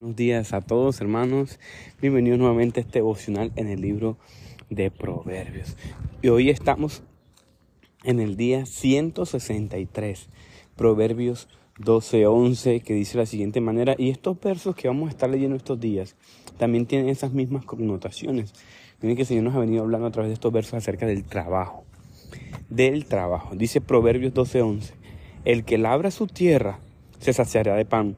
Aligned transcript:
Buenos 0.00 0.14
días 0.14 0.52
a 0.52 0.60
todos 0.60 1.00
hermanos, 1.00 1.58
bienvenidos 2.00 2.38
nuevamente 2.38 2.78
a 2.78 2.84
este 2.84 3.00
devocional 3.00 3.50
en 3.56 3.66
el 3.66 3.80
libro 3.80 4.16
de 4.70 4.92
Proverbios. 4.92 5.76
Y 6.22 6.28
hoy 6.28 6.50
estamos 6.50 7.02
en 8.04 8.20
el 8.20 8.36
día 8.36 8.64
163, 8.64 10.28
Proverbios 10.76 11.48
12:11, 11.80 12.80
que 12.80 12.94
dice 12.94 13.14
de 13.14 13.22
la 13.24 13.26
siguiente 13.26 13.60
manera, 13.60 13.96
y 13.98 14.10
estos 14.10 14.40
versos 14.40 14.76
que 14.76 14.86
vamos 14.86 15.08
a 15.08 15.10
estar 15.10 15.28
leyendo 15.28 15.56
estos 15.56 15.80
días 15.80 16.14
también 16.58 16.86
tienen 16.86 17.08
esas 17.08 17.32
mismas 17.32 17.64
connotaciones. 17.64 18.52
Miren 19.02 19.16
que 19.16 19.22
el 19.22 19.28
Señor 19.28 19.42
nos 19.42 19.56
ha 19.56 19.58
venido 19.58 19.82
hablando 19.82 20.06
a 20.06 20.12
través 20.12 20.28
de 20.28 20.34
estos 20.34 20.52
versos 20.52 20.74
acerca 20.74 21.06
del 21.06 21.24
trabajo, 21.24 21.82
del 22.68 23.04
trabajo. 23.06 23.56
Dice 23.56 23.80
Proverbios 23.80 24.32
12:11, 24.32 24.94
el 25.44 25.64
que 25.64 25.76
labra 25.76 26.12
su 26.12 26.28
tierra 26.28 26.78
se 27.18 27.32
saciará 27.32 27.74
de 27.74 27.84
pan 27.84 28.16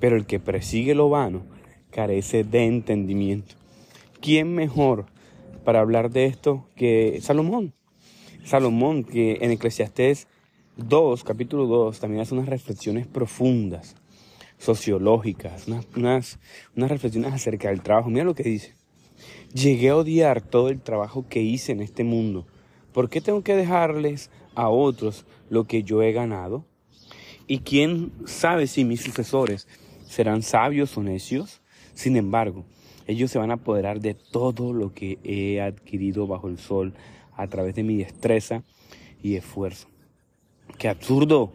pero 0.00 0.16
el 0.16 0.26
que 0.26 0.40
persigue 0.40 0.94
lo 0.94 1.08
vano 1.08 1.44
carece 1.90 2.44
de 2.44 2.64
entendimiento. 2.64 3.54
¿Quién 4.20 4.54
mejor 4.54 5.06
para 5.64 5.80
hablar 5.80 6.10
de 6.10 6.26
esto 6.26 6.66
que 6.76 7.18
Salomón? 7.22 7.74
Salomón, 8.44 9.04
que 9.04 9.38
en 9.40 9.50
Eclesiastés 9.50 10.26
2, 10.76 11.24
capítulo 11.24 11.66
2, 11.66 11.98
también 12.00 12.22
hace 12.22 12.34
unas 12.34 12.48
reflexiones 12.48 13.06
profundas, 13.06 13.96
sociológicas, 14.58 15.66
unas, 15.68 16.38
unas, 16.74 16.90
reflexiones 16.90 17.32
acerca 17.32 17.68
del 17.68 17.82
trabajo. 17.82 18.10
Mira 18.10 18.24
lo 18.24 18.34
que 18.34 18.44
dice. 18.44 18.74
Llegué 19.52 19.90
a 19.90 19.96
odiar 19.96 20.40
todo 20.40 20.68
el 20.68 20.80
trabajo 20.80 21.26
que 21.28 21.42
hice 21.42 21.72
en 21.72 21.80
este 21.80 22.04
mundo. 22.04 22.46
¿Por 22.92 23.10
qué 23.10 23.20
tengo 23.20 23.42
que 23.42 23.56
dejarles 23.56 24.30
a 24.54 24.68
otros 24.68 25.26
lo 25.50 25.66
que 25.66 25.82
yo 25.82 26.02
he 26.02 26.12
ganado? 26.12 26.64
¿Y 27.46 27.60
quién 27.60 28.12
sabe 28.26 28.66
si 28.66 28.84
mis 28.84 29.00
sucesores 29.02 29.66
serán 30.08 30.42
sabios 30.42 30.96
o 30.96 31.02
necios. 31.02 31.60
Sin 31.94 32.16
embargo, 32.16 32.64
ellos 33.06 33.30
se 33.30 33.38
van 33.38 33.50
a 33.50 33.54
apoderar 33.54 34.00
de 34.00 34.14
todo 34.14 34.72
lo 34.72 34.92
que 34.92 35.18
he 35.22 35.60
adquirido 35.60 36.26
bajo 36.26 36.48
el 36.48 36.58
sol 36.58 36.94
a 37.36 37.46
través 37.46 37.74
de 37.74 37.82
mi 37.82 37.96
destreza 37.96 38.64
y 39.22 39.36
esfuerzo. 39.36 39.88
¡Qué 40.78 40.88
absurdo! 40.88 41.52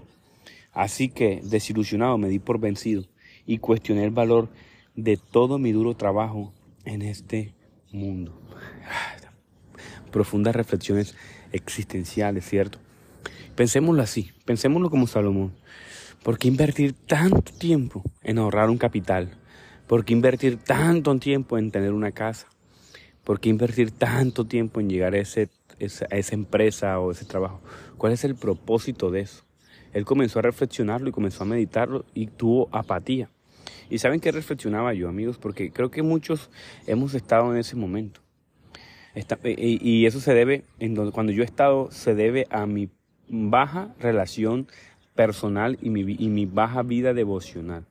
Así 0.72 1.10
que, 1.10 1.42
desilusionado, 1.44 2.18
me 2.18 2.30
di 2.30 2.40
por 2.40 2.60
vencido 2.60 3.06
y 3.46 3.60
cuestioné 3.60 4.04
el 4.04 4.12
valor 4.12 4.50
de 4.96 5.18
todo 5.18 5.60
mi 5.60 5.72
duro 5.72 5.96
trabajo 5.96 6.54
en 6.86 7.02
este 7.02 7.54
mundo. 7.92 8.40
Profundas 10.12 10.56
reflexiones 10.56 11.16
existenciales, 11.52 12.46
¿cierto? 12.46 12.80
Pensémoslo 13.56 14.02
así, 14.02 14.32
pensémoslo 14.46 14.90
como 14.90 15.06
Salomón. 15.06 15.54
¿Por 16.24 16.38
qué 16.38 16.48
invertir 16.48 16.94
tanto 16.94 17.52
tiempo 17.52 18.02
en 18.22 18.38
ahorrar 18.38 18.70
un 18.70 18.78
capital? 18.78 19.32
¿Por 19.88 20.06
qué 20.06 20.14
invertir 20.14 20.56
tanto 20.56 21.14
tiempo 21.20 21.58
en 21.58 21.70
tener 21.70 21.92
una 21.92 22.14
casa? 22.14 22.48
¿Por 23.26 23.42
qué 23.42 23.50
invertir 23.50 23.92
tanto 23.92 24.46
tiempo 24.46 24.80
en 24.80 24.90
llegar 24.90 25.16
a, 25.16 25.18
ese, 25.18 25.50
a 26.10 26.16
esa 26.16 26.36
empresa 26.36 26.98
o 27.02 27.12
ese 27.12 27.26
trabajo? 27.26 27.62
¿Cuál 27.98 28.14
es 28.14 28.24
el 28.24 28.36
propósito 28.36 29.12
de 29.12 29.20
eso? 29.20 29.44
Él 29.92 30.06
comenzó 30.06 30.40
a 30.40 30.44
reflexionarlo 30.44 31.10
y 31.10 31.12
comenzó 31.12 31.44
a 31.44 31.48
meditarlo 31.48 32.06
y 32.14 32.28
tuvo 32.28 32.70
apatía. 32.72 33.30
¿Y 33.90 33.98
saben 33.98 34.22
qué 34.22 34.32
reflexionaba 34.32 34.94
yo, 34.94 35.10
amigos? 35.10 35.38
Porque 35.38 35.72
creo 35.72 35.92
que 35.92 36.04
muchos 36.04 36.50
hemos 36.88 37.16
estado 37.16 37.52
en 37.52 37.60
ese 37.60 37.76
momento. 37.76 38.22
y, 39.14 40.06
eso 40.06 40.22
se 40.22 40.34
debe, 40.34 40.64
cuando 41.12 41.34
yo 41.34 41.44
he 41.44 41.46
estado, 41.46 41.92
se 41.92 42.16
debe 42.16 42.48
a 42.50 42.66
mi 42.66 42.90
baja 43.28 43.94
relación 44.00 44.68
personal 45.16 45.78
y 45.82 45.90
mi, 45.90 46.46
baja 46.46 46.84
vida 46.84 47.14
devocional. 47.14 47.86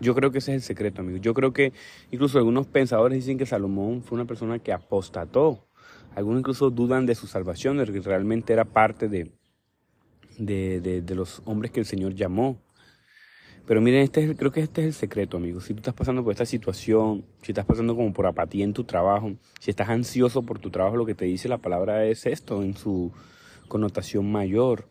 Yo 0.00 0.14
creo 0.14 0.30
que 0.30 0.38
ese 0.38 0.52
es 0.52 0.56
el 0.56 0.62
secreto, 0.62 1.00
amigos. 1.00 1.22
Yo 1.22 1.32
creo 1.32 1.52
que 1.52 1.72
incluso 2.10 2.38
algunos 2.38 2.66
pensadores 2.66 3.18
dicen 3.18 3.38
que 3.38 3.46
Salomón 3.46 4.02
fue 4.02 4.16
una 4.16 4.26
persona 4.26 4.58
que 4.58 4.72
apostató. 4.72 5.66
Algunos 6.14 6.40
incluso 6.40 6.70
dudan 6.70 7.06
de 7.06 7.14
su 7.14 7.26
salvación, 7.26 7.78
de 7.78 7.86
que 7.86 8.00
realmente 8.00 8.52
era 8.52 8.64
parte 8.64 9.08
de, 9.08 9.32
de, 10.38 10.80
de, 11.02 11.14
los 11.14 11.42
hombres 11.44 11.70
que 11.70 11.80
el 11.80 11.86
Señor 11.86 12.14
llamó. 12.14 12.58
Pero 13.66 13.80
miren, 13.80 14.02
este 14.02 14.36
creo 14.36 14.52
que 14.52 14.60
este 14.60 14.82
es 14.82 14.86
el 14.86 14.92
secreto, 14.92 15.38
amigos. 15.38 15.64
Si 15.64 15.74
tú 15.74 15.80
estás 15.80 15.94
pasando 15.94 16.22
por 16.22 16.32
esta 16.32 16.46
situación, 16.46 17.24
si 17.42 17.52
estás 17.52 17.64
pasando 17.64 17.96
como 17.96 18.12
por 18.12 18.26
apatía 18.26 18.64
en 18.64 18.72
tu 18.72 18.84
trabajo, 18.84 19.32
si 19.60 19.70
estás 19.70 19.88
ansioso 19.88 20.42
por 20.42 20.58
tu 20.58 20.70
trabajo, 20.70 20.96
lo 20.96 21.06
que 21.06 21.14
te 21.14 21.24
dice 21.24 21.48
la 21.48 21.58
palabra 21.58 22.04
es 22.06 22.26
esto 22.26 22.62
en 22.62 22.76
su 22.76 23.12
connotación 23.66 24.30
mayor. 24.30 24.88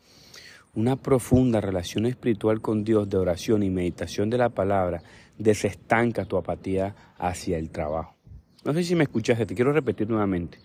Una 0.76 0.98
profunda 0.98 1.62
relación 1.62 2.06
espiritual 2.06 2.60
con 2.60 2.84
Dios 2.84 3.10
de 3.10 3.16
oración 3.16 3.64
y 3.64 3.70
meditación 3.70 4.30
de 4.30 4.38
la 4.38 4.50
palabra 4.50 5.02
desestanca 5.38 6.26
tu 6.26 6.36
apatía 6.36 6.94
hacia 7.18 7.58
el 7.58 7.70
trabajo. 7.70 8.18
No 8.66 8.74
sé 8.74 8.84
si 8.84 8.94
me 8.94 9.06
escuchas, 9.06 9.38
te 9.48 9.56
quiero 9.56 9.72
repetir 9.72 10.10
nuevamente. 10.10 10.58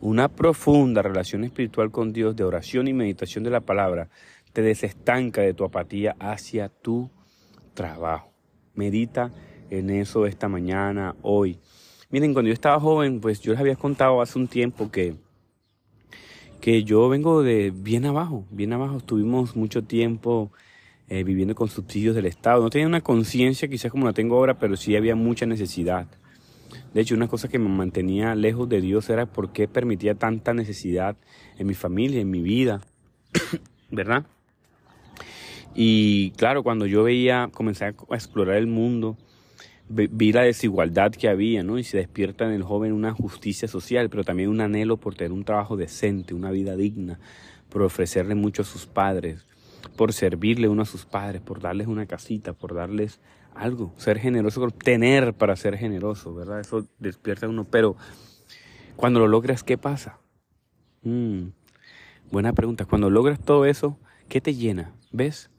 Una 0.00 0.26
profunda 0.26 1.00
relación 1.00 1.44
espiritual 1.44 1.92
con 1.92 2.12
Dios 2.12 2.34
de 2.34 2.42
oración 2.42 2.88
y 2.88 2.92
meditación 2.92 3.44
de 3.44 3.50
la 3.50 3.60
palabra 3.60 4.08
te 4.52 4.62
desestanca 4.62 5.42
de 5.42 5.54
tu 5.54 5.62
apatía 5.62 6.16
hacia 6.18 6.68
tu 6.68 7.08
trabajo. 7.72 8.32
Medita 8.74 9.30
en 9.70 9.90
eso 9.90 10.26
esta 10.26 10.48
mañana, 10.48 11.14
hoy. 11.22 11.60
Miren, 12.10 12.32
cuando 12.32 12.48
yo 12.48 12.54
estaba 12.54 12.80
joven, 12.80 13.20
pues 13.20 13.40
yo 13.40 13.52
les 13.52 13.60
había 13.60 13.76
contado 13.76 14.20
hace 14.22 14.40
un 14.40 14.48
tiempo 14.48 14.90
que 14.90 15.14
que 16.62 16.84
yo 16.84 17.08
vengo 17.08 17.42
de 17.42 17.72
bien 17.72 18.06
abajo, 18.06 18.46
bien 18.52 18.72
abajo. 18.72 18.98
Estuvimos 18.98 19.56
mucho 19.56 19.82
tiempo 19.82 20.52
eh, 21.08 21.24
viviendo 21.24 21.56
con 21.56 21.68
subsidios 21.68 22.14
del 22.14 22.26
Estado. 22.26 22.62
No 22.62 22.70
tenía 22.70 22.86
una 22.86 23.00
conciencia 23.00 23.66
quizás 23.66 23.90
como 23.90 24.06
la 24.06 24.12
tengo 24.12 24.36
ahora, 24.36 24.60
pero 24.60 24.76
sí 24.76 24.94
había 24.94 25.16
mucha 25.16 25.44
necesidad. 25.44 26.06
De 26.94 27.00
hecho, 27.00 27.16
una 27.16 27.26
cosa 27.26 27.48
que 27.48 27.58
me 27.58 27.68
mantenía 27.68 28.36
lejos 28.36 28.68
de 28.68 28.80
Dios 28.80 29.10
era 29.10 29.26
por 29.26 29.52
qué 29.52 29.66
permitía 29.66 30.14
tanta 30.14 30.54
necesidad 30.54 31.16
en 31.58 31.66
mi 31.66 31.74
familia, 31.74 32.20
en 32.20 32.30
mi 32.30 32.42
vida, 32.42 32.80
¿verdad? 33.90 34.24
Y 35.74 36.30
claro, 36.36 36.62
cuando 36.62 36.86
yo 36.86 37.02
veía, 37.02 37.50
comencé 37.52 37.86
a 37.86 37.88
explorar 37.88 38.56
el 38.56 38.68
mundo, 38.68 39.16
vi 39.92 40.32
la 40.32 40.42
desigualdad 40.42 41.12
que 41.12 41.28
había, 41.28 41.62
¿no? 41.62 41.78
Y 41.78 41.84
se 41.84 41.98
despierta 41.98 42.44
en 42.46 42.52
el 42.52 42.62
joven 42.62 42.92
una 42.92 43.12
justicia 43.12 43.68
social, 43.68 44.08
pero 44.10 44.24
también 44.24 44.48
un 44.48 44.60
anhelo 44.60 44.96
por 44.96 45.14
tener 45.14 45.32
un 45.32 45.44
trabajo 45.44 45.76
decente, 45.76 46.34
una 46.34 46.50
vida 46.50 46.76
digna, 46.76 47.18
por 47.68 47.82
ofrecerle 47.82 48.34
mucho 48.34 48.62
a 48.62 48.64
sus 48.64 48.86
padres, 48.86 49.46
por 49.96 50.12
servirle 50.12 50.68
uno 50.68 50.82
a 50.82 50.86
sus 50.86 51.04
padres, 51.04 51.42
por 51.42 51.60
darles 51.60 51.86
una 51.86 52.06
casita, 52.06 52.52
por 52.52 52.74
darles 52.74 53.20
algo, 53.54 53.92
ser 53.96 54.18
generoso, 54.18 54.70
tener 54.70 55.34
para 55.34 55.56
ser 55.56 55.76
generoso, 55.76 56.34
¿verdad? 56.34 56.60
Eso 56.60 56.86
despierta 56.98 57.46
a 57.46 57.48
uno, 57.48 57.64
pero 57.64 57.96
cuando 58.96 59.20
lo 59.20 59.28
logras, 59.28 59.62
¿qué 59.62 59.78
pasa? 59.78 60.18
Mm, 61.02 61.48
buena 62.30 62.52
pregunta. 62.52 62.84
Cuando 62.84 63.10
logras 63.10 63.40
todo 63.40 63.66
eso, 63.66 63.98
¿qué 64.28 64.40
te 64.40 64.54
llena? 64.54 64.94
¿Ves? 65.10 65.50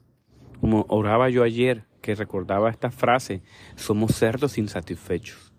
Como 0.60 0.86
oraba 0.88 1.28
yo 1.30 1.42
ayer, 1.42 1.84
que 2.04 2.14
recordaba 2.14 2.68
esta 2.68 2.90
frase, 2.90 3.40
somos 3.76 4.14
cerdos 4.14 4.58
insatisfechos. 4.58 5.54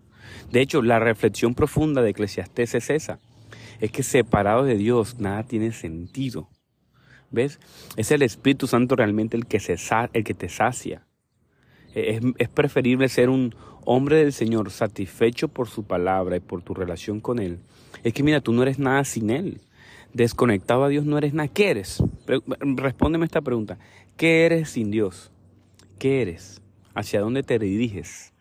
De 0.52 0.60
hecho, 0.60 0.80
la 0.80 1.00
reflexión 1.00 1.56
profunda 1.56 2.02
de 2.02 2.10
Eclesiastés 2.10 2.76
es 2.76 2.88
esa, 2.88 3.18
es 3.80 3.90
que 3.90 4.04
separado 4.04 4.62
de 4.62 4.76
Dios 4.76 5.18
nada 5.18 5.42
tiene 5.42 5.72
sentido. 5.72 6.48
¿Ves? 7.32 7.58
Es 7.96 8.12
el 8.12 8.22
Espíritu 8.22 8.68
Santo 8.68 8.94
realmente 8.94 9.36
el 9.36 9.46
que, 9.46 9.58
se, 9.58 9.76
el 10.12 10.22
que 10.22 10.34
te 10.34 10.48
sacia. 10.48 11.04
E, 11.96 12.14
es, 12.14 12.20
es 12.38 12.48
preferible 12.48 13.08
ser 13.08 13.28
un 13.28 13.52
hombre 13.84 14.18
del 14.18 14.32
Señor 14.32 14.70
satisfecho 14.70 15.48
por 15.48 15.68
su 15.68 15.82
palabra 15.82 16.36
y 16.36 16.40
por 16.40 16.62
tu 16.62 16.74
relación 16.74 17.20
con 17.20 17.40
Él. 17.40 17.58
Es 18.04 18.12
que 18.12 18.22
mira, 18.22 18.40
tú 18.40 18.52
no 18.52 18.62
eres 18.62 18.78
nada 18.78 19.02
sin 19.02 19.30
Él. 19.30 19.60
Desconectado 20.12 20.84
a 20.84 20.88
Dios 20.88 21.04
no 21.04 21.18
eres 21.18 21.34
nada. 21.34 21.48
¿Qué 21.48 21.70
eres? 21.70 22.00
Respóndeme 22.60 23.24
esta 23.24 23.40
pregunta. 23.40 23.78
¿Qué 24.16 24.46
eres 24.46 24.70
sin 24.70 24.92
Dios? 24.92 25.32
¿Qué 25.98 26.22
eres? 26.22 26.60
¿Hacia 26.94 27.20
dónde 27.20 27.42
te 27.42 27.58
diriges? 27.58 28.32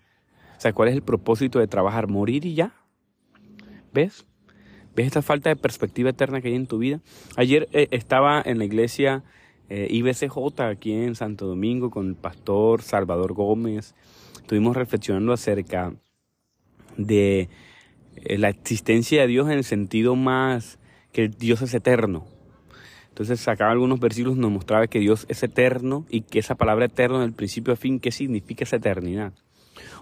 O 0.58 0.62
sea, 0.62 0.74
¿cuál 0.74 0.90
es 0.90 0.96
el 0.96 1.02
propósito 1.02 1.60
de 1.60 1.68
trabajar? 1.68 2.08
¿Morir 2.08 2.46
y 2.46 2.54
ya? 2.54 2.74
¿Ves? 3.94 4.26
¿Ves 4.96 5.08
esta 5.08 5.22
falta 5.22 5.50
de 5.50 5.56
perspectiva 5.56 6.10
eterna 6.10 6.42
que 6.42 6.50
hay 6.50 6.56
en 6.56 6.68
tu 6.68 6.78
vida? 6.78 7.02
Ayer 7.38 7.68
eh, 7.72 7.88
estaba 7.92 8.42
en 8.46 8.58
la 8.58 8.66
iglesia 8.66 9.24
eh, 9.70 9.88
IBCJ 9.90 10.62
aquí 10.62 10.94
en 10.94 11.16
Santo 11.16 11.48
Domingo 11.48 11.90
con 11.90 12.10
el 12.10 12.16
pastor 12.16 12.82
Salvador 12.82 13.34
Gómez. 13.34 13.96
Estuvimos 14.36 14.76
reflexionando 14.76 15.34
acerca 15.34 15.94
de 16.98 17.50
eh, 18.18 18.38
la 18.38 18.50
existencia 18.50 19.22
de 19.22 19.28
Dios 19.28 19.48
en 19.48 19.54
el 19.54 19.64
sentido 19.64 20.16
más 20.16 20.80
que 21.12 21.30
Dios 21.30 21.62
es 21.62 21.74
eterno. 21.74 22.26
Entonces 23.16 23.40
sacaba 23.40 23.72
algunos 23.72 24.02
versículos, 24.02 24.36
nos 24.36 24.52
mostraba 24.52 24.88
que 24.88 25.00
Dios 25.00 25.26
es 25.30 25.42
eterno 25.42 26.06
y 26.10 26.20
que 26.20 26.40
esa 26.40 26.56
palabra 26.56 26.88
eterno 26.88 27.24
el 27.24 27.32
principio 27.32 27.72
a 27.72 27.78
fin, 27.78 28.02
¿qué 28.02 28.12
significa 28.12 28.66
esa 28.66 28.76
eternidad? 28.76 29.32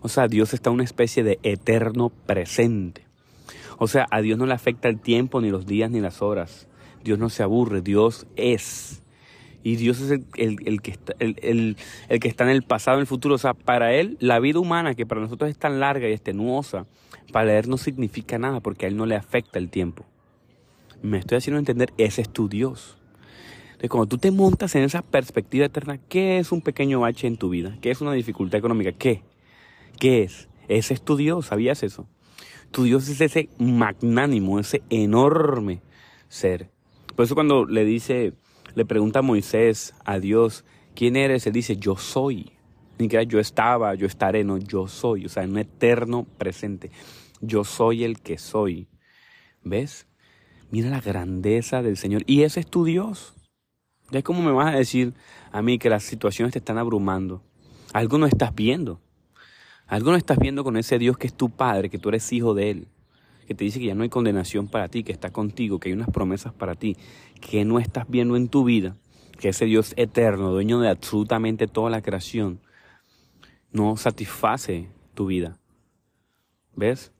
O 0.02 0.10
sea, 0.10 0.28
Dios 0.28 0.56
está 0.56 0.72
una 0.72 0.84
especie 0.84 1.22
de 1.22 1.38
eterno 1.44 2.10
presente. 2.10 3.06
O 3.78 3.88
sea, 3.88 4.08
a 4.10 4.22
Dios 4.22 4.40
no 4.40 4.48
le 4.48 4.56
afecta 4.56 4.90
el 4.90 5.00
tiempo, 5.00 5.42
ni 5.42 5.52
los 5.52 5.68
días, 5.68 5.92
ni 5.92 6.02
las 6.02 6.24
horas. 6.24 6.68
Dios 7.04 7.20
no 7.20 7.30
se 7.30 7.44
aburre, 7.44 7.82
Dios 7.82 8.26
es. 8.36 9.04
Y 9.62 9.76
Dios 9.76 10.02
es 10.02 10.10
el, 10.10 10.82
que 10.82 10.90
está, 10.90 11.14
el, 11.20 11.78
que 12.20 12.28
está 12.28 12.46
en 12.46 12.50
el 12.50 12.64
pasado, 12.64 12.98
en 12.98 13.02
el 13.02 13.08
futuro. 13.08 13.36
O 13.36 13.38
sea, 13.38 13.54
para 13.54 13.94
Él, 13.94 14.18
la 14.22 14.40
vida 14.40 14.58
humana, 14.58 14.96
que 14.96 15.06
para 15.06 15.22
nosotros 15.22 15.52
es 15.52 15.58
tan 15.60 15.80
larga 15.80 16.10
y 16.10 16.14
estenuosa, 16.14 16.88
para 17.32 17.60
Él 17.60 17.70
no 17.70 17.78
significa 17.78 18.40
nada 18.40 18.60
porque 18.60 18.88
a 18.88 18.90
Él 18.90 18.98
no 18.98 19.06
le 19.06 19.16
afecta 19.16 19.60
el 19.60 19.70
tiempo. 19.70 20.04
Me 21.04 21.20
estoy 21.20 21.38
haciendo 21.38 21.60
entender, 21.60 21.94
ese 22.00 22.24
es 22.24 22.30
tu 22.30 22.50
Dios. 22.50 22.98
Cuando 23.90 24.08
tú 24.08 24.18
te 24.18 24.32
montas 24.32 24.76
en 24.76 24.84
esa 24.84 25.02
perspectiva 25.02 25.66
eterna, 25.66 25.98
¿qué 25.98 26.40
es 26.40 26.52
un 26.52 26.62
pequeño 26.62 27.02
bache 27.02 27.28
en 27.28 27.38
tu 27.38 27.50
vida? 27.50 27.78
¿Qué 27.82 27.92
es 27.92 28.00
una 28.00 28.14
dificultad 28.14 28.60
económica? 28.60 28.94
¿Qué? 28.94 29.24
¿Qué 30.00 30.24
es? 30.24 30.48
Ese 30.70 30.94
es 30.94 31.02
tu 31.02 31.18
Dios, 31.18 31.48
¿sabías 31.48 31.84
eso? 31.84 32.08
Tu 32.72 32.84
Dios 32.86 33.10
es 33.10 33.20
ese 33.20 33.50
magnánimo, 33.60 34.60
ese 34.60 34.82
enorme 34.90 35.82
ser. 36.30 36.70
Por 37.16 37.26
eso 37.26 37.36
cuando 37.36 37.66
le 37.66 37.84
dice 37.84 38.34
le 38.76 38.86
pregunta 38.86 39.20
a 39.20 39.22
Moisés, 39.22 39.94
a 40.04 40.20
Dios, 40.20 40.66
¿quién 40.96 41.16
eres? 41.16 41.46
Él 41.46 41.54
dice, 41.54 41.78
yo 41.78 41.96
soy. 41.96 42.54
Ni 42.98 43.08
que 43.08 43.26
yo 43.28 43.40
estaba, 43.40 43.94
yo 43.96 44.08
estaré, 44.08 44.44
no, 44.44 44.58
yo 44.58 44.88
soy. 44.88 45.26
O 45.26 45.30
sea, 45.30 45.44
en 45.44 45.52
un 45.52 45.58
eterno 45.60 46.26
presente. 46.38 46.90
Yo 47.42 47.64
soy 47.64 48.04
el 48.04 48.20
que 48.22 48.38
soy. 48.38 48.88
¿Ves? 49.64 50.08
Mira 50.72 50.90
la 50.90 51.02
grandeza 51.02 51.84
del 51.84 51.98
Señor. 51.98 52.24
Y 52.26 52.44
ese 52.44 52.62
es 52.62 52.68
tu 52.68 52.86
Dios. 52.86 53.36
¿Ya 54.12 54.22
cómo 54.22 54.42
me 54.42 54.52
vas 54.52 54.74
a 54.74 54.78
decir 54.78 55.14
a 55.52 55.62
mí 55.62 55.80
que 55.80 55.90
las 55.90 56.04
situaciones 56.04 56.54
te 56.54 56.60
están 56.60 56.78
abrumando? 56.78 57.42
Algo 57.94 58.18
no 58.18 58.26
estás 58.26 58.54
viendo. 58.54 59.02
Algo 59.88 60.12
no 60.12 60.18
estás 60.18 60.38
viendo 60.38 60.64
con 60.64 60.78
ese 60.78 60.98
Dios 61.00 61.18
que 61.18 61.28
es 61.28 61.34
tu 61.34 61.50
Padre, 61.50 61.90
que 61.90 62.00
tú 62.00 62.10
eres 62.10 62.32
hijo 62.32 62.54
de 62.54 62.72
Él 62.72 62.88
que 63.48 63.56
te 63.56 63.64
dice 63.64 63.80
que 63.80 63.86
ya 63.86 63.96
no 63.96 64.04
hay 64.04 64.10
condenación 64.10 64.68
para 64.68 64.88
ti, 64.88 65.04
que 65.04 65.12
está 65.12 65.32
contigo, 65.32 65.80
que 65.80 65.90
hay 65.90 65.94
unas 65.94 66.10
promesas 66.10 66.54
para 66.54 66.76
ti, 66.76 66.98
que 67.42 67.66
no 67.66 67.80
estás 67.80 68.06
viendo 68.08 68.36
en 68.36 68.48
tu 68.48 68.64
vida, 68.64 68.96
que 69.40 69.50
ese 69.50 69.66
Dios 69.66 69.94
eterno, 69.98 70.52
dueño 70.52 70.80
de 70.80 70.90
absolutamente 70.90 71.68
toda 71.68 71.90
la 71.90 72.02
creación, 72.02 72.60
no 73.72 73.98
satisface 73.98 74.90
tu 75.14 75.26
vida. 75.28 75.58
¿Ves? 76.76 77.12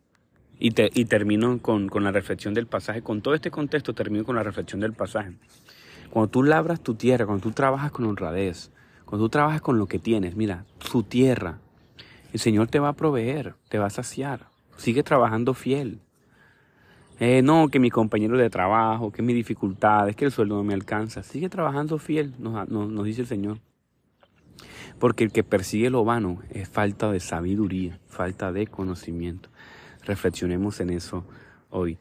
Y, 0.60 0.72
te, 0.72 0.90
y 0.94 1.06
termino 1.06 1.60
con, 1.62 1.90
con 1.90 2.04
la 2.04 2.12
reflexión 2.12 2.54
del 2.54 2.68
pasaje. 2.68 3.02
Con 3.02 3.22
todo 3.22 3.34
este 3.34 3.52
contexto 3.52 3.94
termino 3.94 4.24
con 4.24 4.36
la 4.36 4.44
reflexión 4.44 4.80
del 4.82 4.94
pasaje. 4.94 5.34
Cuando 6.14 6.30
tú 6.30 6.44
labras 6.44 6.80
tu 6.80 6.94
tierra, 6.94 7.26
cuando 7.26 7.42
tú 7.42 7.54
trabajas 7.54 7.92
con 7.92 8.06
honradez, 8.06 8.70
cuando 9.04 9.26
tú 9.26 9.30
trabajas 9.30 9.62
con 9.62 9.80
lo 9.80 9.88
que 9.88 9.98
tienes, 9.98 10.36
mira, 10.36 10.64
tu 10.92 11.02
tierra, 11.02 11.58
el 12.32 12.40
Señor 12.40 12.68
te 12.68 12.78
va 12.78 12.90
a 12.90 12.94
proveer, 12.94 13.56
te 13.68 13.80
va 13.80 13.88
a 13.88 13.90
saciar. 13.90 14.46
Sigue 14.78 15.02
trabajando 15.02 15.56
fiel. 15.56 16.02
Eh, 17.20 17.42
no, 17.42 17.68
que 17.70 17.80
mi 17.80 17.90
compañero 17.90 18.38
de 18.38 18.52
trabajo, 18.52 19.12
que 19.12 19.24
mi 19.24 19.34
dificultad, 19.34 20.08
es 20.08 20.16
que 20.16 20.26
el 20.26 20.32
sueldo 20.32 20.56
no 20.56 20.64
me 20.64 20.76
alcanza. 20.76 21.24
Sigue 21.24 21.50
trabajando 21.50 21.98
fiel, 21.98 22.36
nos 22.38 23.06
dice 23.06 23.22
el 23.22 23.28
Señor. 23.28 23.58
Porque 25.00 25.24
el 25.24 25.32
que 25.32 25.44
persigue 25.44 25.90
lo 25.90 26.06
vano 26.06 26.44
es 26.52 26.70
falta 26.70 27.12
de 27.12 27.22
sabiduría, 27.22 28.00
falta 28.06 28.52
de 28.52 28.68
conocimiento. 28.68 29.50
Reflexionemos 30.06 30.80
en 30.80 30.92
eso 30.92 31.26
hoy. 31.72 31.98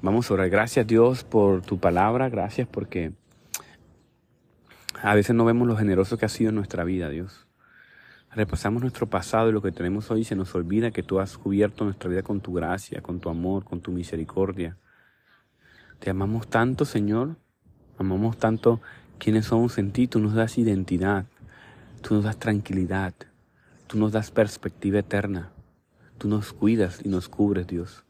Vamos 0.00 0.30
a 0.30 0.32
orar. 0.32 0.48
Gracias 0.48 0.86
Dios 0.86 1.24
por 1.24 1.60
tu 1.60 1.78
palabra. 1.78 2.30
Gracias 2.30 2.66
porque 2.66 3.12
a 5.10 5.14
veces 5.14 5.36
no 5.36 5.44
vemos 5.44 5.68
lo 5.68 5.76
generoso 5.76 6.18
que 6.18 6.26
ha 6.26 6.28
sido 6.28 6.50
en 6.50 6.56
nuestra 6.56 6.84
vida, 6.84 7.08
Dios 7.08 7.46
repasamos 8.34 8.82
nuestro 8.82 9.06
pasado 9.08 9.48
y 9.48 9.52
lo 9.52 9.62
que 9.62 9.72
tenemos 9.72 10.10
hoy, 10.10 10.24
se 10.24 10.34
nos 10.34 10.54
olvida 10.54 10.90
que 10.90 11.02
tú 11.02 11.20
has 11.20 11.38
cubierto 11.38 11.84
nuestra 11.84 12.10
vida 12.10 12.22
con 12.22 12.40
tu 12.40 12.52
gracia, 12.52 13.00
con 13.00 13.20
tu 13.20 13.28
amor, 13.28 13.64
con 13.64 13.80
tu 13.80 13.92
misericordia. 13.92 14.76
Te 16.00 16.10
amamos 16.10 16.48
tanto, 16.48 16.84
Señor. 16.84 17.36
Amamos 17.96 18.36
tanto 18.36 18.80
quienes 19.18 19.46
somos 19.46 19.78
en 19.78 19.92
ti. 19.92 20.08
Tú 20.08 20.18
nos 20.18 20.34
das 20.34 20.58
identidad. 20.58 21.26
Tú 22.02 22.14
nos 22.14 22.24
das 22.24 22.38
tranquilidad. 22.38 23.14
Tú 23.86 23.98
nos 23.98 24.12
das 24.12 24.30
perspectiva 24.30 24.98
eterna. 24.98 25.50
Tú 26.18 26.28
nos 26.28 26.52
cuidas 26.52 27.00
y 27.04 27.08
nos 27.08 27.28
cubres, 27.28 27.66
Dios. 27.66 28.04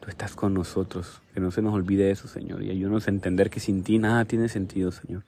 Tú 0.00 0.08
estás 0.08 0.36
con 0.36 0.54
nosotros. 0.54 1.20
Que 1.34 1.40
no 1.40 1.50
se 1.50 1.60
nos 1.60 1.74
olvide 1.74 2.10
eso, 2.10 2.28
Señor. 2.28 2.62
Y 2.62 2.70
ayúdanos 2.70 3.08
a 3.08 3.10
entender 3.10 3.50
que 3.50 3.60
sin 3.60 3.82
ti 3.82 3.98
nada 3.98 4.24
tiene 4.24 4.48
sentido, 4.48 4.92
Señor 4.92 5.24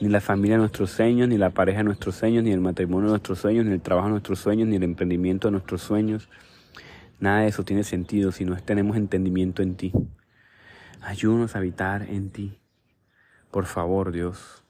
ni 0.00 0.08
la 0.08 0.20
familia 0.20 0.56
de 0.56 0.60
nuestros 0.60 0.90
sueños, 0.90 1.28
ni 1.28 1.38
la 1.38 1.50
pareja 1.50 1.78
de 1.78 1.84
nuestros 1.84 2.16
sueños, 2.16 2.44
ni 2.44 2.52
el 2.52 2.60
matrimonio 2.60 3.06
de 3.06 3.12
nuestros 3.12 3.38
sueños, 3.38 3.64
ni 3.64 3.72
el 3.72 3.80
trabajo 3.80 4.08
de 4.08 4.12
nuestros 4.12 4.38
sueños, 4.38 4.68
ni 4.68 4.76
el 4.76 4.82
emprendimiento 4.82 5.48
de 5.48 5.52
nuestros 5.52 5.82
sueños. 5.82 6.28
Nada 7.20 7.40
de 7.40 7.48
eso 7.48 7.64
tiene 7.64 7.84
sentido 7.84 8.32
si 8.32 8.44
no 8.44 8.56
tenemos 8.56 8.96
entendimiento 8.96 9.62
en 9.62 9.76
ti. 9.76 9.92
Ayúdanos 11.00 11.54
a 11.54 11.58
habitar 11.58 12.02
en 12.02 12.30
ti. 12.30 12.58
Por 13.50 13.66
favor, 13.66 14.10
Dios. 14.10 14.64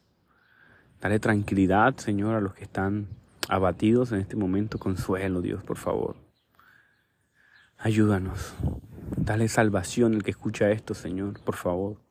Dale 1.01 1.19
tranquilidad, 1.19 1.97
Señor, 1.97 2.35
a 2.35 2.41
los 2.41 2.55
que 2.55 2.65
están 2.65 3.09
abatidos 3.49 4.13
en 4.13 4.21
este 4.21 4.37
momento. 4.37 4.79
Consuelo, 4.79 5.41
Dios, 5.41 5.63
por 5.63 5.79
favor. 5.79 6.17
Ayúdanos. 7.79 8.55
Dale 9.17 9.49
salvación 9.49 10.15
al 10.15 10.23
que 10.23 10.31
escucha 10.31 10.71
esto, 10.71 10.95
Señor, 10.95 11.41
por 11.41 11.57
favor. 11.57 12.04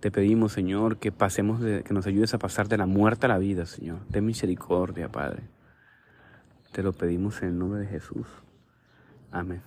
Te 0.00 0.10
pedimos, 0.10 0.52
Señor, 0.52 0.96
que 0.96 1.12
pasemos 1.12 1.60
de, 1.60 1.82
que 1.82 1.92
nos 1.92 2.06
ayudes 2.06 2.32
a 2.32 2.38
pasar 2.38 2.68
de 2.68 2.78
la 2.78 2.86
muerte 2.86 3.26
a 3.26 3.28
la 3.28 3.38
vida, 3.38 3.66
Señor. 3.66 3.98
De 4.08 4.22
misericordia, 4.22 5.10
Padre. 5.10 5.42
Te 6.72 6.82
lo 6.82 6.92
pedimos 6.92 7.42
en 7.42 7.50
el 7.50 7.58
nombre 7.58 7.80
de 7.80 7.86
Jesús. 7.86 8.26
Amén. 9.30 9.60